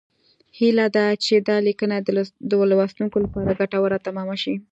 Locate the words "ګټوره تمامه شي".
3.61-4.53